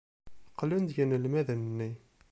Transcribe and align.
Qqlen-d 0.51 0.89
yinelmaden-nni. 0.95 1.91